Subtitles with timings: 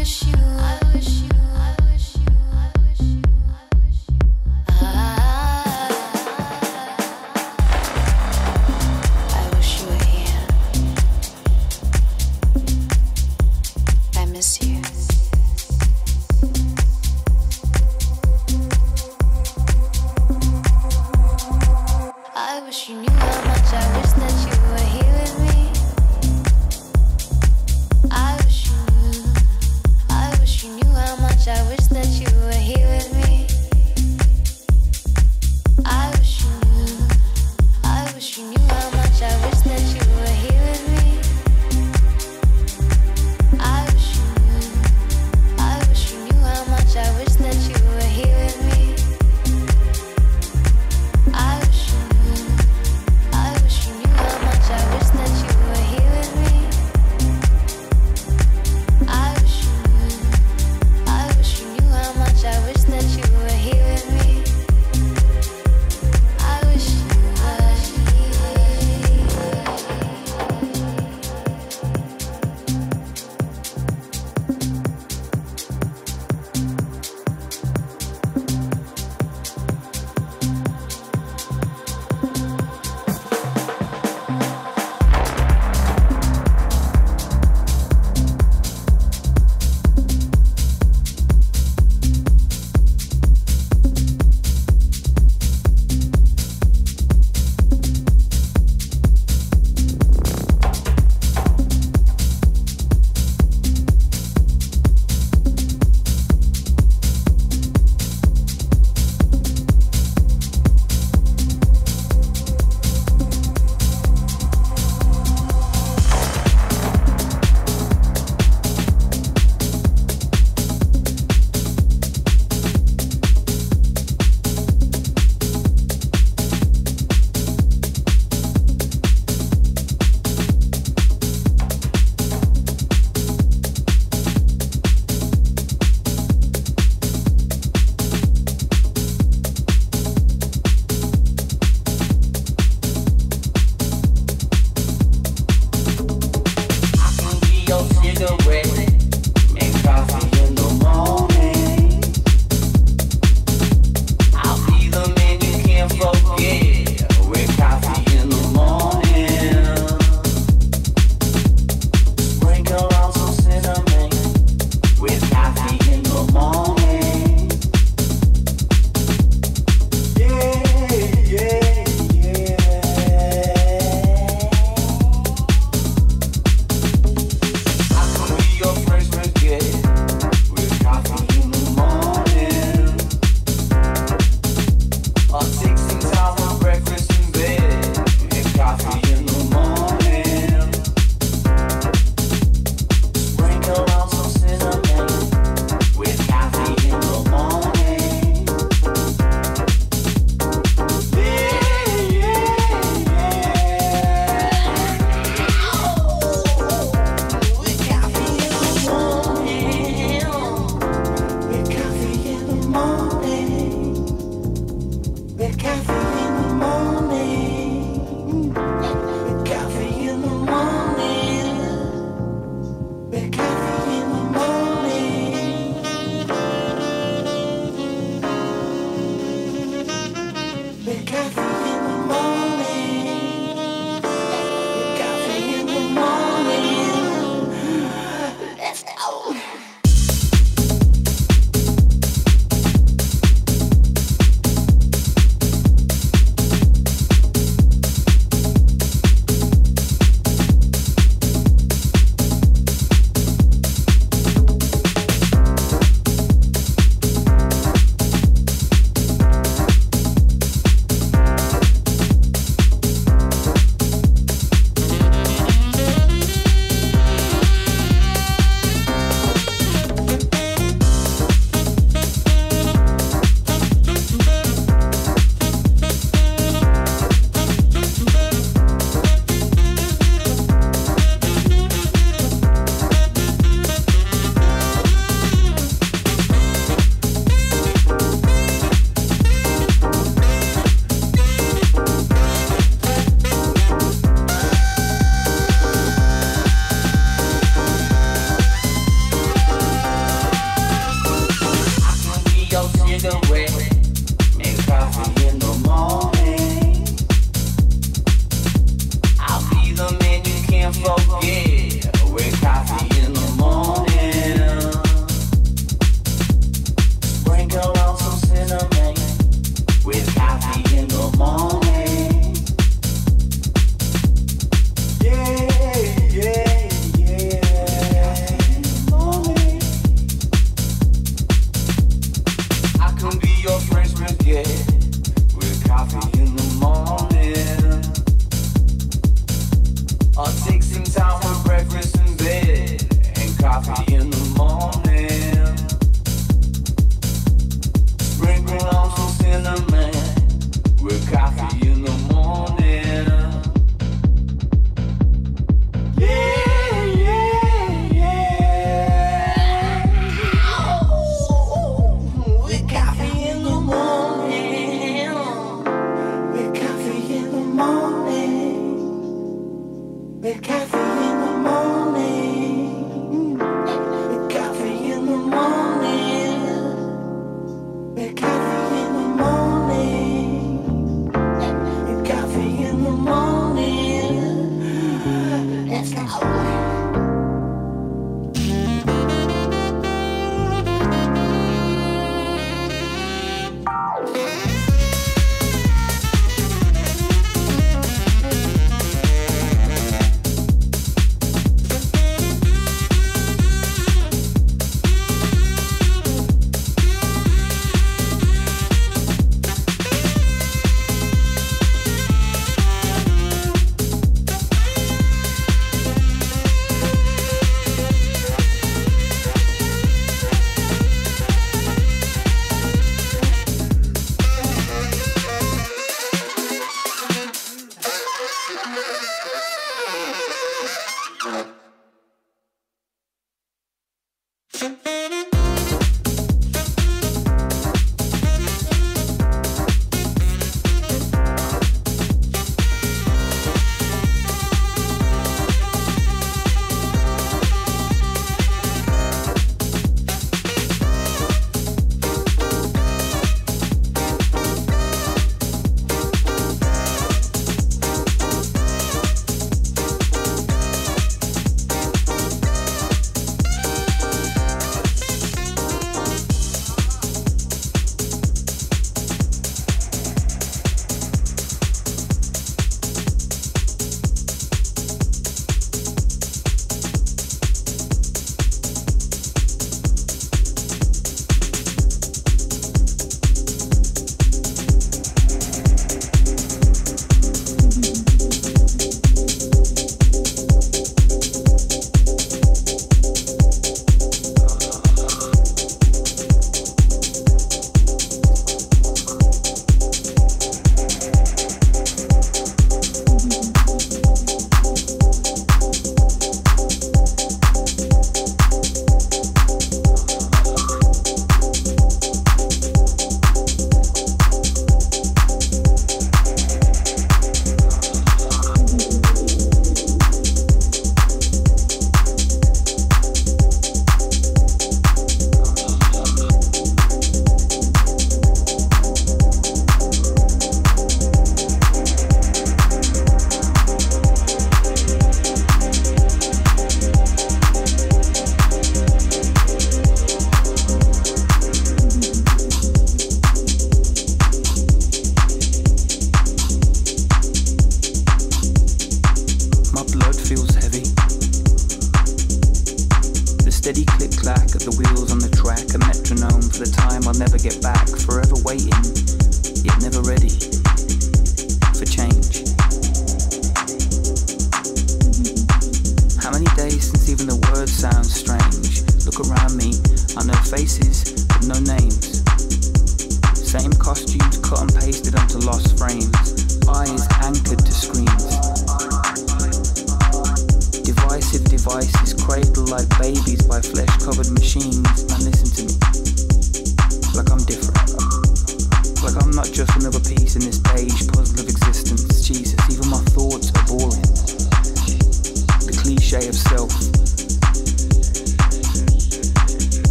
[0.00, 0.59] I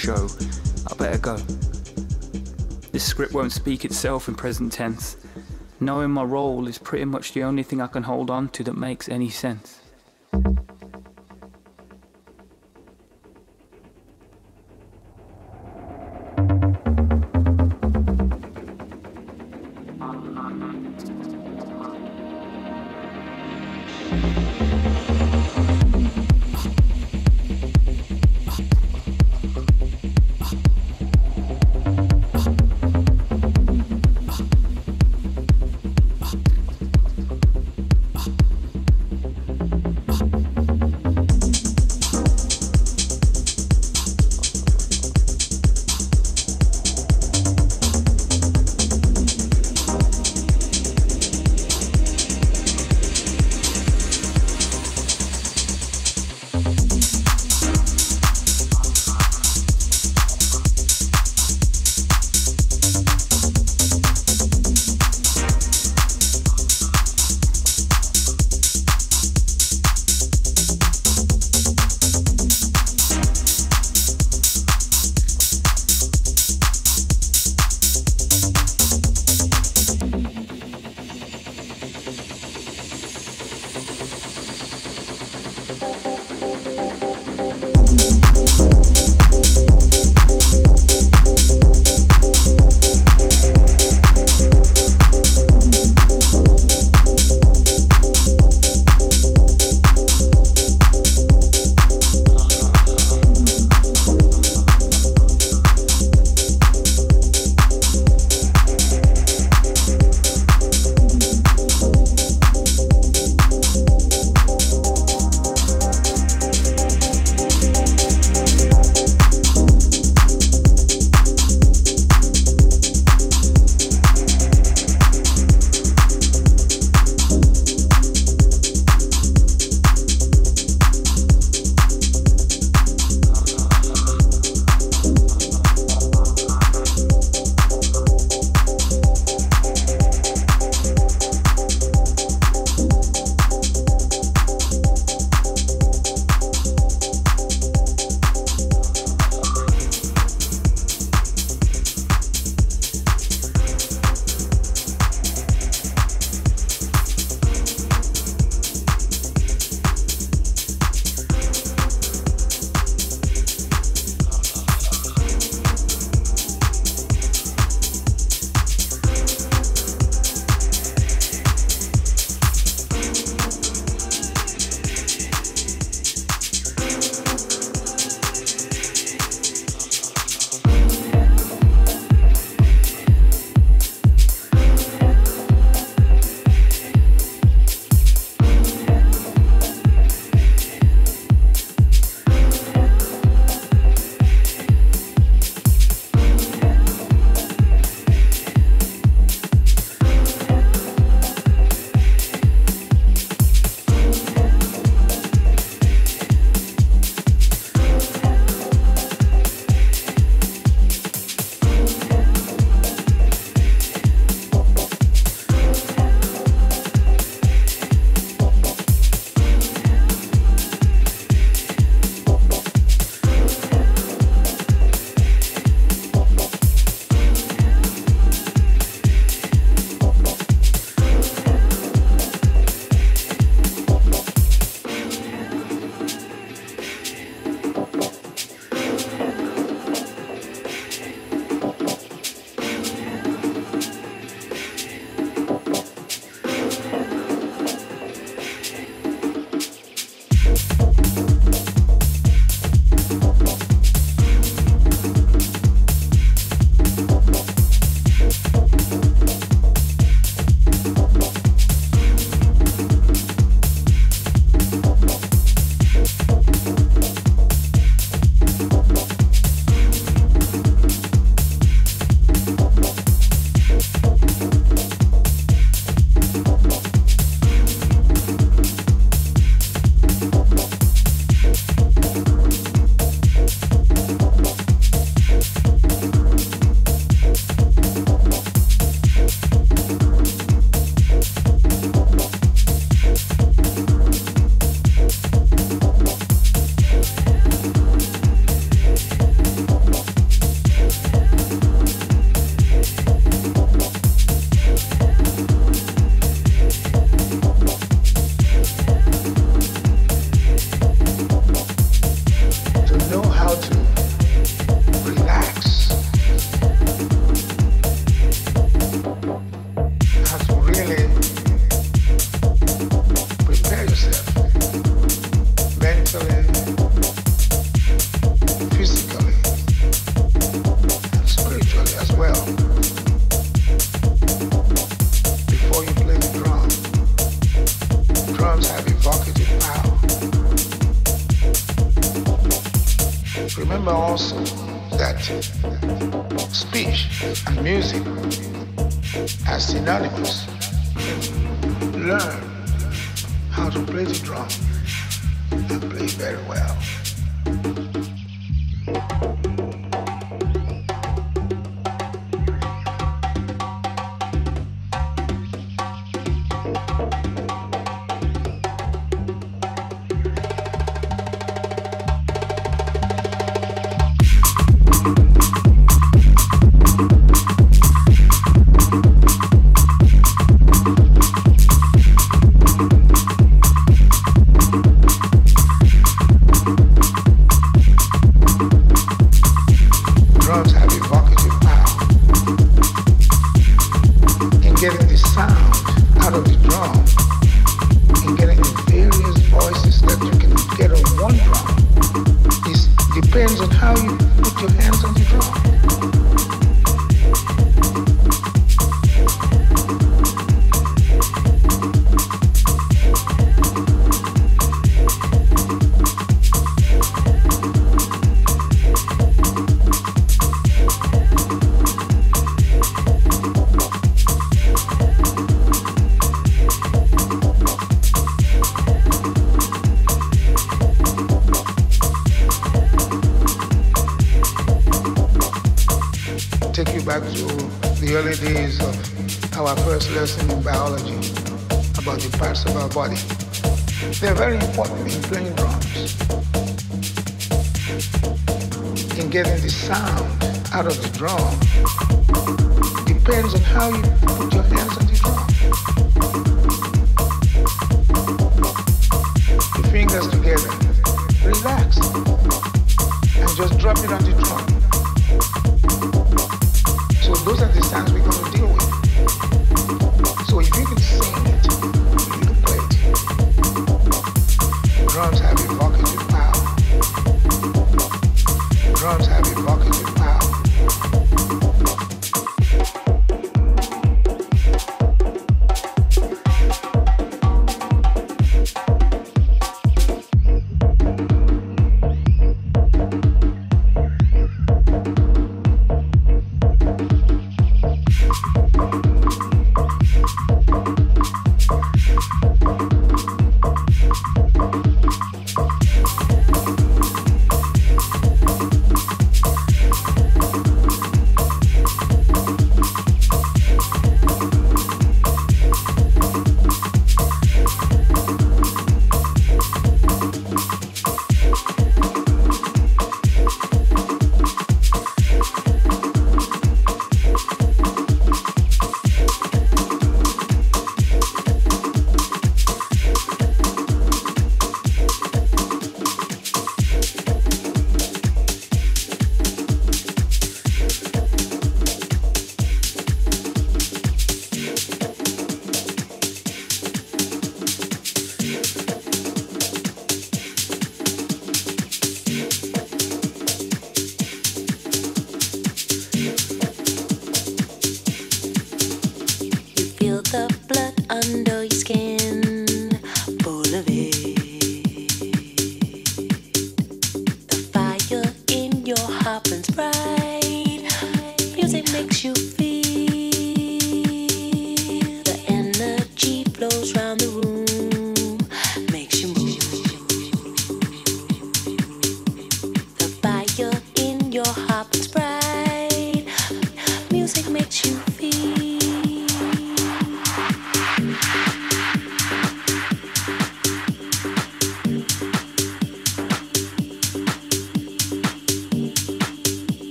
[0.00, 0.28] show.
[0.90, 1.36] I better go.
[2.90, 5.18] This script won't speak itself in present tense.
[5.78, 8.76] Knowing my role is pretty much the only thing I can hold on to that
[8.76, 9.69] makes any sense.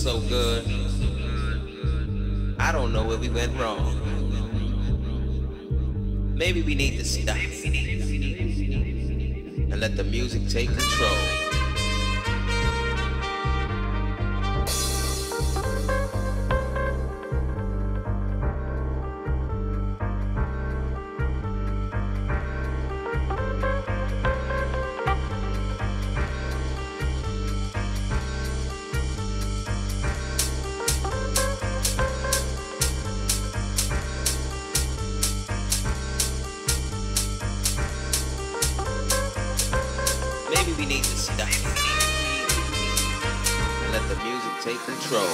[0.00, 0.59] So good?
[43.90, 45.26] Let the music take control.